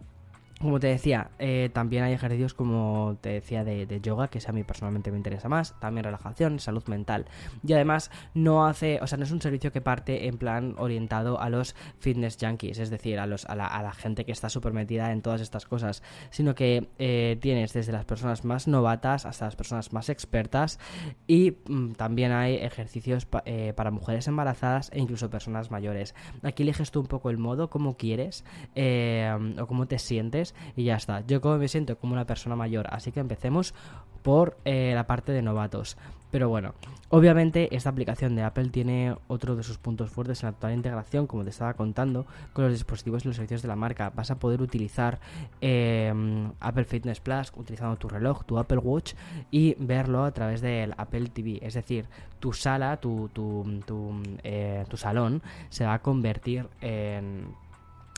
como 0.60 0.80
te 0.80 0.88
decía, 0.88 1.30
eh, 1.38 1.70
también 1.72 2.04
hay 2.04 2.14
ejercicios 2.14 2.54
como 2.56 3.18
te 3.22 3.30
decía 3.30 3.64
de, 3.64 4.00
yoga, 4.02 4.28
que 4.28 4.40
a 4.48 4.52
mí 4.52 4.64
personalmente 4.64 5.12
me 5.12 5.18
interesa 5.18 5.50
más, 5.50 5.80
también 5.80 6.06
relajación, 6.06 6.60
salud 6.60 6.84
mental. 6.88 7.26
Y 7.66 7.74
además 7.74 8.10
no 8.34 8.66
hace, 8.66 9.00
o 9.02 9.08
sea, 9.08 9.18
no 9.18 9.26
es 9.26 9.32
un 9.32 9.42
servicio 9.42 9.72
que 9.72 9.82
parte 9.82 10.28
en 10.28 10.38
plan 10.38 10.76
orientado 10.78 11.40
a 11.40 11.50
los 11.50 11.76
fitness 12.00 12.38
junkies, 12.40 12.80
es 12.80 12.90
decir, 12.90 13.20
a, 13.20 13.28
los, 13.28 13.46
a, 13.46 13.56
la, 13.56 13.92
gente 13.94 14.26
que 14.26 14.32
está 14.32 14.50
súper 14.50 14.74
metida 14.74 15.12
en 15.12 15.22
todas 15.22 15.42
estas 15.42 15.66
cosas, 15.66 16.02
sino 16.32 16.56
que 16.56 16.90
eh, 16.98 17.38
tienes 17.40 17.74
desde 17.74 17.92
las 17.92 18.06
personas 18.06 18.44
más 18.44 18.68
novatas 18.68 19.26
hasta 19.26 19.46
las 19.46 19.56
personas 19.56 19.94
más 19.94 20.10
expertas 20.10 20.80
y 21.28 21.58
mm, 21.68 21.94
también 21.94 22.32
hay 22.32 22.56
ejercicios 22.56 23.28
eh, 23.46 23.74
para 23.76 23.92
mujeres 23.92 24.28
embarazadas 24.28 24.90
e 24.92 25.00
incluso 25.00 25.30
personas 25.30 25.70
mayores. 25.70 26.16
Aquí 26.42 26.64
eliges 26.64 26.92
tú 26.92 27.02
un 27.02 27.08
poco 27.08 27.30
el 27.30 27.38
modo, 27.38 27.70
cómo 27.70 27.96
quieres 27.96 28.44
o 28.76 29.68
cómo 29.68 29.88
te 29.88 30.00
sientes 30.00 30.47
y 30.76 30.86
ya 30.86 30.96
está. 30.96 31.22
Yo 31.26 31.42
como 31.42 31.58
me 31.58 31.68
siento 31.68 31.98
como 31.98 32.14
una 32.14 32.26
persona 32.26 32.56
mayor, 32.56 32.88
así 32.92 33.12
que 33.12 33.20
empecemos 33.20 33.74
por 34.24 34.58
eh, 34.66 34.92
la 34.94 35.08
parte 35.08 35.32
de 35.32 35.42
novatos. 35.42 35.98
Pero 36.30 36.50
bueno, 36.50 36.74
obviamente 37.10 37.74
esta 37.74 37.90
aplicación 37.90 38.36
de 38.36 38.44
Apple 38.44 38.68
tiene 38.70 39.16
otro 39.28 39.56
de 39.56 39.64
sus 39.64 39.78
puntos 39.78 40.12
fuertes 40.12 40.44
en 40.44 40.48
la 40.48 40.54
total 40.54 40.74
integración, 40.74 41.26
como 41.26 41.46
te 41.46 41.52
estaba 41.52 41.74
contando, 41.76 42.26
con 42.52 42.66
los 42.66 42.74
dispositivos 42.74 43.24
y 43.24 43.30
los 43.30 43.38
servicios 43.38 43.62
de 43.62 43.70
la 43.70 43.78
marca. 43.78 44.12
Vas 44.14 44.30
a 44.30 44.36
poder 44.36 44.62
utilizar 44.62 45.20
em, 45.62 46.52
Apple 46.60 46.84
Fitness 46.84 47.22
Plus 47.22 47.54
utilizando 47.56 47.96
tu 47.96 48.10
reloj, 48.10 48.44
tu 48.44 48.58
Apple 48.58 48.80
Watch 48.80 49.14
y 49.52 49.76
verlo 49.80 50.26
a 50.26 50.32
través 50.32 50.60
del 50.60 50.94
Apple 50.98 51.30
TV. 51.30 51.60
Es 51.62 51.76
decir, 51.76 52.08
tu 52.40 52.52
sala, 52.52 52.98
tu, 52.98 53.30
tu, 53.32 53.82
tu, 53.86 54.22
eh, 54.44 54.84
tu 54.90 54.98
salón 54.98 55.42
se 55.70 55.86
va 55.86 55.94
a 55.94 56.02
convertir 56.02 56.68
en 56.82 57.48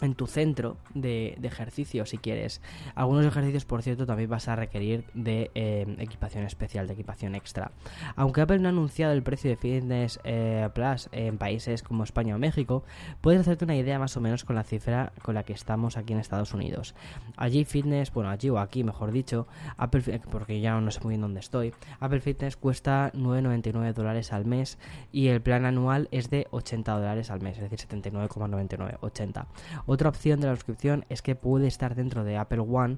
en 0.01 0.15
tu 0.15 0.27
centro 0.27 0.77
de, 0.94 1.38
ejercicio 1.44 2.06
si 2.06 2.18
quieres. 2.18 2.62
Algunos 2.96 3.25
ejercicios, 3.25 3.65
por 3.65 3.82
cierto, 3.82 4.06
también 4.06 4.29
vas 4.29 4.48
a 4.48 4.56
requerir 4.56 5.06
de 5.13 5.51
eh, 5.56 5.96
equipación 6.00 6.44
especial, 6.46 6.88
de 6.88 6.94
equipación 6.94 7.36
extra. 7.36 7.72
Aunque 8.15 8.41
Apple 8.41 8.60
no 8.60 8.68
ha 8.68 8.72
anunciado 8.72 9.13
el 9.13 9.24
precio 9.24 9.50
de 9.50 9.58
Fitness 9.58 10.20
eh, 10.24 10.70
Plus 10.74 11.10
en 11.12 11.38
países 11.38 11.82
como 11.82 12.03
España 12.03 12.36
o 12.36 12.39
México, 12.39 12.84
puedes 13.22 13.41
hacerte 13.41 13.65
una 13.65 13.75
idea 13.75 14.00
más 14.00 14.15
o 14.15 14.22
menos 14.22 14.44
con 14.44 14.56
la 14.56 14.63
cifra 14.63 15.12
con 15.22 15.36
la 15.36 15.44
que 15.44 15.53
estamos 15.53 15.98
aquí 15.98 16.13
en 16.13 16.20
Estados 16.20 16.53
Unidos. 16.53 16.96
Allí 17.36 17.65
Fitness, 17.65 18.13
bueno, 18.13 18.29
allí 18.29 18.50
o 18.50 18.60
aquí 18.60 18.84
mejor 18.84 19.12
dicho, 19.12 19.48
Apple, 19.77 20.22
porque 20.32 20.62
ya 20.62 20.79
no 20.79 20.91
sé 20.91 21.00
muy 21.01 21.12
bien 21.12 21.22
dónde 21.22 21.39
estoy, 21.39 21.74
Apple 22.00 22.22
Fitness 22.22 22.58
cuesta 22.58 23.12
9,99 23.13 23.94
dólares 23.94 24.34
al 24.34 24.46
mes 24.46 24.77
y 25.12 25.27
el 25.27 25.41
plan 25.41 25.65
anual 25.65 26.08
es 26.12 26.29
de 26.29 26.48
80 26.51 26.94
dólares 26.94 27.32
al 27.32 27.41
mes, 27.41 27.58
es 27.58 27.70
decir, 27.70 27.88
79,99, 27.88 28.98
80. 29.01 29.48
Otra 29.91 30.10
opción 30.10 30.39
de 30.39 30.46
la 30.46 30.55
suscripción 30.55 31.03
es 31.10 31.24
que 31.24 31.34
puede 31.34 31.65
estar 31.65 31.96
dentro 31.96 32.24
de 32.24 32.38
Apple 32.38 32.60
One 32.60 32.98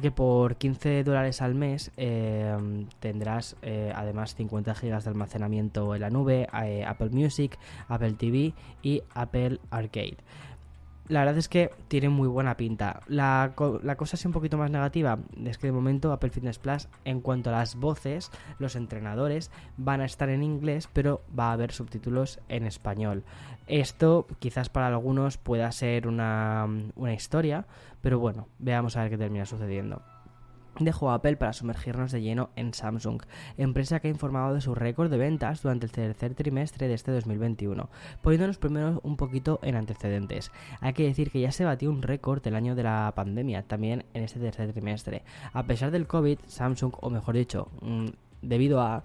que 0.00 0.10
por 0.10 0.56
15 0.56 1.04
dólares 1.04 1.42
al 1.42 1.54
mes 1.54 1.90
eh, 1.98 2.56
tendrás 2.98 3.56
eh, 3.60 3.92
además 3.94 4.36
50 4.36 4.72
GB 4.72 5.02
de 5.02 5.10
almacenamiento 5.10 5.94
en 5.94 6.00
la 6.00 6.08
nube, 6.08 6.48
eh, 6.64 6.82
Apple 6.86 7.10
Music, 7.10 7.58
Apple 7.88 8.12
TV 8.12 8.54
y 8.82 9.02
Apple 9.12 9.60
Arcade 9.70 10.16
la 11.10 11.20
verdad 11.20 11.38
es 11.38 11.48
que 11.48 11.72
tiene 11.88 12.08
muy 12.08 12.28
buena 12.28 12.56
pinta. 12.56 13.00
La, 13.08 13.52
cosa 13.56 14.16
así 14.16 14.28
un 14.28 14.32
poquito 14.32 14.56
más 14.56 14.70
negativa 14.70 15.18
es 15.44 15.58
que 15.58 15.66
de 15.66 15.72
momento 15.72 16.12
Apple 16.12 16.30
Fitness 16.30 16.58
Plus, 16.60 16.88
en 17.04 17.20
cuanto 17.20 17.50
a 17.50 17.52
las 17.54 17.74
voces, 17.74 18.30
los 18.60 18.76
entrenadores 18.76 19.50
van 19.76 20.00
a 20.00 20.04
estar 20.04 20.28
en 20.28 20.44
inglés, 20.44 20.88
pero 20.92 21.22
va 21.36 21.50
a 21.50 21.52
haber 21.52 21.72
subtítulos 21.72 22.38
en 22.48 22.64
español. 22.64 23.24
Esto 23.66 24.28
quizás 24.38 24.68
para 24.68 24.86
algunos 24.86 25.36
pueda 25.36 25.70
ser 25.72 26.06
una, 26.06 26.68
una 26.94 27.12
historia, 27.12 27.66
pero 28.02 28.20
bueno, 28.20 28.46
veamos 28.60 28.96
a 28.96 29.02
ver 29.02 29.10
qué 29.10 29.18
termina 29.18 29.46
sucediendo 29.46 30.02
dejó 30.84 31.10
Apple 31.10 31.36
para 31.36 31.52
sumergirnos 31.52 32.12
de 32.12 32.22
lleno 32.22 32.50
en 32.56 32.74
Samsung, 32.74 33.22
empresa 33.56 34.00
que 34.00 34.08
ha 34.08 34.10
informado 34.10 34.54
de 34.54 34.60
su 34.60 34.74
récord 34.74 35.10
de 35.10 35.18
ventas 35.18 35.62
durante 35.62 35.86
el 35.86 35.92
tercer 35.92 36.34
trimestre 36.34 36.88
de 36.88 36.94
este 36.94 37.12
2021, 37.12 37.88
poniéndonos 38.22 38.58
primero 38.58 39.00
un 39.02 39.16
poquito 39.16 39.60
en 39.62 39.76
antecedentes. 39.76 40.52
Hay 40.80 40.92
que 40.92 41.04
decir 41.04 41.30
que 41.30 41.40
ya 41.40 41.52
se 41.52 41.64
batió 41.64 41.90
un 41.90 42.02
récord 42.02 42.46
el 42.46 42.54
año 42.54 42.74
de 42.74 42.82
la 42.82 43.12
pandemia, 43.14 43.62
también 43.62 44.04
en 44.14 44.24
este 44.24 44.40
tercer 44.40 44.72
trimestre. 44.72 45.22
A 45.52 45.64
pesar 45.64 45.90
del 45.90 46.06
COVID, 46.06 46.38
Samsung, 46.46 46.94
o 47.00 47.10
mejor 47.10 47.34
dicho, 47.34 47.68
mm, 47.82 48.08
debido 48.42 48.80
a 48.80 49.02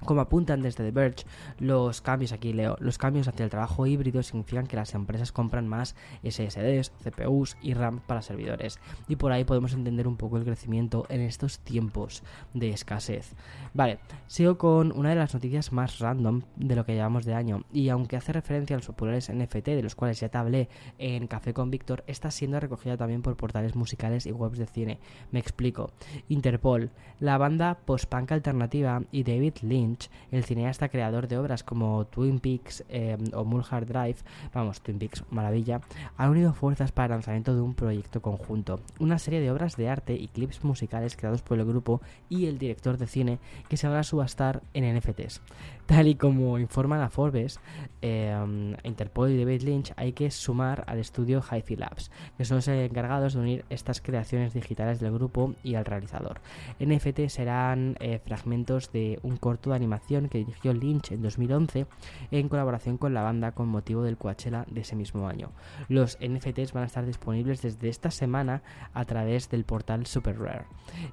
Como 0.05 0.21
apuntan 0.21 0.61
desde 0.61 0.83
The 0.83 0.91
Verge, 0.91 1.25
los 1.59 2.01
cambios, 2.01 2.31
aquí 2.31 2.53
leo, 2.53 2.77
los 2.79 2.97
cambios 2.97 3.27
hacia 3.27 3.43
el 3.43 3.49
trabajo 3.49 3.85
híbrido 3.85 4.23
significan 4.23 4.65
que 4.65 4.77
las 4.77 4.93
empresas 4.93 5.31
compran 5.31 5.67
más 5.67 5.95
SSDs, 6.23 6.91
CPUs 7.03 7.57
y 7.61 7.73
RAM 7.73 7.99
para 7.99 8.21
servidores. 8.21 8.79
Y 9.07 9.17
por 9.17 9.31
ahí 9.31 9.43
podemos 9.43 9.73
entender 9.73 10.07
un 10.07 10.17
poco 10.17 10.37
el 10.37 10.45
crecimiento 10.45 11.05
en 11.09 11.21
estos 11.21 11.59
tiempos 11.59 12.23
de 12.53 12.69
escasez. 12.69 13.33
Vale, 13.73 13.99
sigo 14.27 14.57
con 14.57 14.97
una 14.97 15.09
de 15.09 15.15
las 15.15 15.33
noticias 15.33 15.71
más 15.71 15.99
random 15.99 16.41
de 16.55 16.75
lo 16.75 16.85
que 16.85 16.93
llevamos 16.93 17.25
de 17.25 17.33
año. 17.33 17.63
Y 17.73 17.89
aunque 17.89 18.17
hace 18.17 18.33
referencia 18.33 18.75
a 18.75 18.79
los 18.79 18.87
populares 18.87 19.31
NFT, 19.31 19.65
de 19.67 19.83
los 19.83 19.95
cuales 19.95 20.19
ya 20.19 20.29
te 20.29 20.37
hablé 20.37 20.69
en 20.97 21.27
Café 21.27 21.53
con 21.53 21.71
Víctor, 21.71 22.03
está 22.07 22.31
siendo 22.31 22.59
recogida 22.59 22.97
también 22.97 23.21
por 23.21 23.35
portales 23.35 23.75
musicales 23.75 24.25
y 24.25 24.31
webs 24.31 24.57
de 24.57 24.65
cine. 24.65 24.99
Me 25.31 25.39
explico. 25.39 25.91
Interpol, 26.29 26.91
la 27.19 27.37
banda 27.37 27.79
post-punk 27.85 28.31
alternativa 28.31 29.01
y 29.11 29.23
David 29.23 29.55
Lynch 29.61 29.88
el 30.31 30.43
cineasta 30.43 30.89
creador 30.89 31.27
de 31.27 31.37
obras 31.37 31.63
como 31.63 32.05
Twin 32.05 32.39
Peaks 32.39 32.83
em, 32.89 33.19
o 33.33 33.43
Mulholland 33.43 33.87
Drive, 33.87 34.19
vamos, 34.53 34.81
Twin 34.81 34.99
Peaks, 34.99 35.23
maravilla, 35.31 35.81
han 36.17 36.29
unido 36.29 36.53
fuerzas 36.53 36.91
para 36.91 37.05
el 37.05 37.11
lanzamiento 37.11 37.55
de 37.55 37.61
un 37.61 37.73
proyecto 37.73 38.21
conjunto, 38.21 38.79
una 38.99 39.19
serie 39.19 39.41
de 39.41 39.51
obras 39.51 39.75
de 39.75 39.89
arte 39.89 40.13
y 40.13 40.27
clips 40.27 40.63
musicales 40.63 41.15
creados 41.15 41.41
por 41.41 41.59
el 41.59 41.65
grupo 41.65 42.01
y 42.29 42.45
el 42.45 42.57
director 42.57 42.97
de 42.97 43.07
cine 43.07 43.39
que 43.67 43.77
se 43.77 43.87
van 43.87 43.97
a 43.97 44.03
subastar 44.03 44.61
en 44.73 44.97
NFTs. 44.97 45.41
Tal 45.85 46.07
y 46.07 46.15
como 46.15 46.59
informa 46.59 46.99
la 46.99 47.09
Forbes, 47.09 47.59
em, 48.01 48.75
Interpol 48.83 49.31
y 49.31 49.37
David 49.37 49.63
Lynch, 49.63 49.93
hay 49.95 50.13
que 50.13 50.29
sumar 50.29 50.83
al 50.85 50.99
estudio 50.99 51.41
hi 51.41 51.75
Labs, 51.75 52.11
que 52.37 52.45
son 52.45 52.57
los 52.57 52.67
encargados 52.67 53.33
de 53.33 53.39
unir 53.39 53.65
estas 53.69 54.01
creaciones 54.01 54.53
digitales 54.53 54.99
del 54.99 55.13
grupo 55.13 55.55
y 55.63 55.75
al 55.75 55.85
realizador. 55.85 56.41
NFT 56.79 57.27
serán 57.29 57.95
eh, 57.99 58.19
fragmentos 58.19 58.91
de 58.91 59.19
un 59.23 59.37
corto 59.37 59.73
animación 59.79 60.29
que 60.29 60.37
dirigió 60.37 60.73
Lynch 60.73 61.11
en 61.11 61.21
2011 61.21 61.87
en 62.31 62.49
colaboración 62.49 62.97
con 62.97 63.13
la 63.13 63.23
banda 63.23 63.51
con 63.51 63.67
motivo 63.67 64.03
del 64.03 64.17
Coachella 64.17 64.65
de 64.69 64.81
ese 64.81 64.95
mismo 64.95 65.27
año. 65.27 65.51
Los 65.87 66.17
NFTs 66.21 66.73
van 66.73 66.83
a 66.83 66.87
estar 66.87 67.05
disponibles 67.05 67.61
desde 67.61 67.89
esta 67.89 68.11
semana 68.11 68.61
a 68.93 69.05
través 69.05 69.49
del 69.49 69.65
portal 69.65 70.05
Super 70.05 70.39
Rare. 70.39 70.65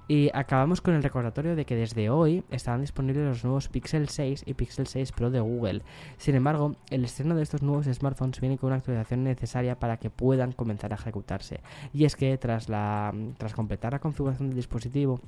Y 0.07 0.31
acabamos 0.35 0.81
con 0.81 0.95
el 0.95 1.03
recordatorio 1.03 1.57
de 1.57 1.65
que 1.65 1.77
desde 1.77 2.11
hoy 2.11 2.45
estarán 2.51 2.83
disponibles 2.83 3.25
los 3.25 3.45
nuevos 3.45 3.69
Pixel 3.69 4.09
6 4.09 4.45
y 4.47 4.55
Pixel 4.55 4.67
Pixel 4.67 4.87
6 4.87 5.13
Pro 5.13 5.31
de 5.31 5.41
Google. 5.41 5.83
Sin 6.19 6.35
embargo, 6.35 6.75
el 6.91 7.05
estreno 7.05 7.37
de 7.37 7.43
estos 7.43 7.63
nuevos 7.63 7.87
smartphones 7.87 8.41
viene 8.41 8.59
con 8.59 8.69
una 8.69 8.77
actualización 8.77 9.25
necesaria 9.25 9.79
para 9.79 9.97
que 9.97 10.11
puedan 10.11 10.53
comenzar 10.53 10.93
a 10.93 10.97
ejecutarse. 10.97 11.61
Y 11.95 12.05
es 12.05 12.17
que 12.17 12.37
tras, 12.37 12.69
la, 12.69 13.15
tras 13.39 13.55
completar 13.55 13.93
la 13.93 14.01
configuración 14.01 14.49
del 14.49 14.57
dispositivo, 14.57 15.21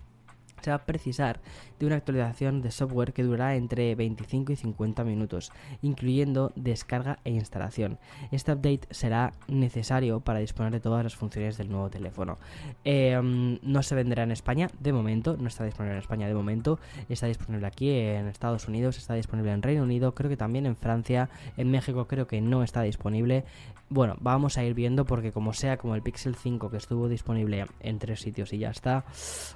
se 0.60 0.70
va 0.70 0.76
a 0.76 0.86
precisar 0.86 1.40
de 1.78 1.86
una 1.86 1.96
actualización 1.96 2.62
de 2.62 2.70
software 2.70 3.12
que 3.12 3.22
durará 3.22 3.56
entre 3.56 3.94
25 3.94 4.52
y 4.52 4.56
50 4.56 5.04
minutos, 5.04 5.52
incluyendo 5.82 6.52
descarga 6.56 7.18
e 7.24 7.30
instalación. 7.30 7.98
Este 8.32 8.52
update 8.52 8.88
será 8.90 9.32
necesario 9.46 10.20
para 10.20 10.40
disponer 10.40 10.72
de 10.72 10.80
todas 10.80 11.04
las 11.04 11.16
funciones 11.16 11.56
del 11.56 11.70
nuevo 11.70 11.90
teléfono. 11.90 12.38
Em, 12.84 13.58
no 13.62 13.82
se 13.82 13.94
venderá 13.94 14.22
en 14.22 14.32
España 14.32 14.68
de 14.80 14.92
momento, 14.92 15.36
no 15.36 15.48
está 15.48 15.64
disponible 15.64 15.94
en 15.94 16.00
España 16.00 16.28
de 16.28 16.34
momento, 16.34 16.78
está 17.08 17.26
disponible 17.26 17.66
aquí 17.66 17.90
en 17.90 18.28
Estados 18.28 18.68
Unidos, 18.68 18.98
está 18.98 19.14
disponible 19.14 19.52
en 19.52 19.62
Reino 19.62 19.82
Unido, 19.82 20.14
creo 20.14 20.30
que 20.30 20.36
también 20.36 20.66
en 20.66 20.76
Francia, 20.76 21.28
en 21.56 21.70
México 21.70 22.06
creo 22.06 22.26
que 22.26 22.40
no 22.40 22.62
está 22.62 22.82
disponible. 22.82 23.44
Bueno, 23.90 24.16
vamos 24.20 24.58
a 24.58 24.64
ir 24.64 24.74
viendo 24.74 25.06
porque 25.06 25.32
como 25.32 25.54
sea 25.54 25.78
como 25.78 25.94
el 25.94 26.02
Pixel 26.02 26.34
5 26.34 26.70
que 26.70 26.76
estuvo 26.76 27.08
disponible 27.08 27.64
en 27.80 27.98
tres 27.98 28.20
sitios 28.20 28.52
y 28.52 28.58
ya 28.58 28.70
está, 28.70 29.04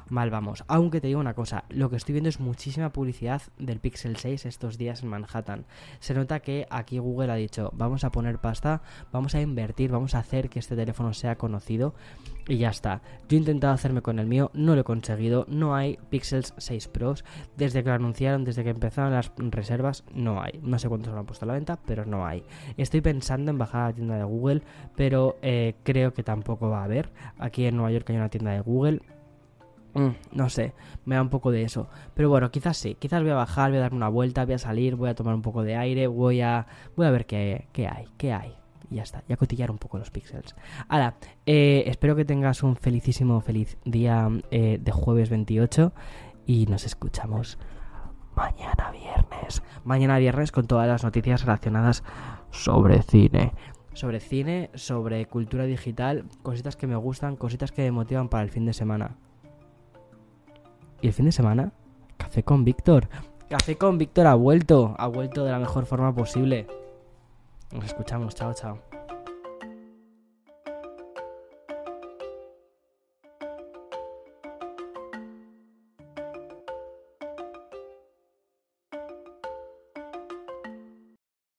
mal 0.08 0.30
vamos. 0.30 0.64
Aunque 0.92 1.00
te 1.00 1.06
digo 1.06 1.20
una 1.20 1.32
cosa, 1.32 1.64
lo 1.70 1.88
que 1.88 1.96
estoy 1.96 2.12
viendo 2.12 2.28
es 2.28 2.38
muchísima 2.38 2.92
publicidad 2.92 3.40
del 3.58 3.80
Pixel 3.80 4.18
6 4.18 4.44
estos 4.44 4.76
días 4.76 5.02
en 5.02 5.08
Manhattan. 5.08 5.64
Se 6.00 6.12
nota 6.12 6.40
que 6.40 6.66
aquí 6.68 6.98
Google 6.98 7.32
ha 7.32 7.36
dicho, 7.36 7.70
vamos 7.72 8.04
a 8.04 8.12
poner 8.12 8.40
pasta, 8.40 8.82
vamos 9.10 9.34
a 9.34 9.40
invertir, 9.40 9.90
vamos 9.90 10.14
a 10.14 10.18
hacer 10.18 10.50
que 10.50 10.58
este 10.58 10.76
teléfono 10.76 11.14
sea 11.14 11.36
conocido 11.36 11.94
y 12.46 12.58
ya 12.58 12.68
está. 12.68 13.00
Yo 13.26 13.38
he 13.38 13.40
intentado 13.40 13.72
hacerme 13.72 14.02
con 14.02 14.18
el 14.18 14.26
mío, 14.26 14.50
no 14.52 14.74
lo 14.74 14.82
he 14.82 14.84
conseguido, 14.84 15.46
no 15.48 15.74
hay 15.74 15.98
Pixels 16.10 16.52
6 16.58 16.88
Pros. 16.88 17.24
Desde 17.56 17.82
que 17.82 17.88
lo 17.88 17.94
anunciaron, 17.94 18.44
desde 18.44 18.62
que 18.62 18.68
empezaron 18.68 19.14
las 19.14 19.32
reservas, 19.38 20.04
no 20.12 20.42
hay. 20.42 20.60
No 20.62 20.78
sé 20.78 20.90
cuántos 20.90 21.14
lo 21.14 21.20
han 21.20 21.24
puesto 21.24 21.46
a 21.46 21.48
la 21.48 21.54
venta, 21.54 21.78
pero 21.86 22.04
no 22.04 22.26
hay. 22.26 22.44
Estoy 22.76 23.00
pensando 23.00 23.50
en 23.50 23.56
bajar 23.56 23.80
a 23.80 23.86
la 23.86 23.94
tienda 23.94 24.16
de 24.18 24.24
Google, 24.24 24.60
pero 24.94 25.38
eh, 25.40 25.74
creo 25.84 26.12
que 26.12 26.22
tampoco 26.22 26.68
va 26.68 26.82
a 26.82 26.84
haber. 26.84 27.14
Aquí 27.38 27.64
en 27.64 27.76
Nueva 27.76 27.92
York 27.92 28.10
hay 28.10 28.16
una 28.16 28.28
tienda 28.28 28.50
de 28.50 28.60
Google 28.60 29.00
mm, 29.94 30.08
no 30.32 30.48
sé, 30.48 30.74
me 31.04 31.14
da 31.14 31.22
un 31.22 31.28
poco 31.28 31.50
de 31.50 31.62
eso. 31.62 31.88
Pero 32.14 32.28
bueno, 32.28 32.50
quizás 32.50 32.76
sí, 32.76 32.96
quizás 32.98 33.22
voy 33.22 33.30
a 33.30 33.34
bajar, 33.34 33.70
voy 33.70 33.78
a 33.78 33.82
darme 33.82 33.96
una 33.96 34.08
vuelta, 34.08 34.44
voy 34.44 34.54
a 34.54 34.58
salir, 34.58 34.96
voy 34.96 35.10
a 35.10 35.14
tomar 35.14 35.34
un 35.34 35.42
poco 35.42 35.62
de 35.62 35.76
aire, 35.76 36.06
voy 36.06 36.40
a, 36.40 36.66
voy 36.96 37.06
a 37.06 37.10
ver 37.10 37.26
qué, 37.26 37.68
qué 37.72 37.88
hay, 37.88 38.06
qué 38.16 38.32
hay. 38.32 38.54
Y 38.90 38.96
ya 38.96 39.02
está, 39.02 39.22
ya 39.28 39.36
cotillar 39.36 39.70
un 39.70 39.78
poco 39.78 39.98
los 39.98 40.10
píxeles. 40.10 40.54
Ahora, 40.88 41.16
eh, 41.46 41.84
espero 41.86 42.14
que 42.14 42.24
tengas 42.24 42.62
un 42.62 42.76
felicísimo, 42.76 43.40
feliz 43.40 43.78
día 43.84 44.28
eh, 44.50 44.78
de 44.80 44.92
jueves 44.92 45.30
28 45.30 45.92
y 46.46 46.66
nos 46.66 46.84
escuchamos 46.84 47.58
mañana 48.34 48.90
viernes. 48.90 49.62
Mañana 49.84 50.18
viernes 50.18 50.52
con 50.52 50.66
todas 50.66 50.88
las 50.88 51.04
noticias 51.04 51.42
relacionadas 51.42 52.02
sobre 52.50 53.02
cine. 53.02 53.52
Sobre 53.94 54.20
cine, 54.20 54.70
sobre 54.74 55.26
cultura 55.26 55.64
digital, 55.64 56.24
cositas 56.42 56.76
que 56.76 56.86
me 56.86 56.96
gustan, 56.96 57.36
cositas 57.36 57.72
que 57.72 57.82
me 57.82 57.92
motivan 57.92 58.28
para 58.28 58.42
el 58.42 58.50
fin 58.50 58.64
de 58.64 58.72
semana. 58.72 59.16
Y 61.02 61.08
el 61.08 61.12
fin 61.12 61.26
de 61.26 61.32
semana, 61.32 61.72
café 62.16 62.44
con 62.44 62.64
Víctor. 62.64 63.08
Café 63.50 63.76
con 63.76 63.98
Víctor 63.98 64.28
ha 64.28 64.34
vuelto, 64.34 64.94
ha 64.96 65.08
vuelto 65.08 65.44
de 65.44 65.50
la 65.50 65.58
mejor 65.58 65.84
forma 65.84 66.14
posible. 66.14 66.68
Nos 67.72 67.84
escuchamos, 67.84 68.36
chao, 68.36 68.54
chao. 68.54 68.91